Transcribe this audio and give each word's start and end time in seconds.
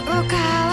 luka 0.00 0.65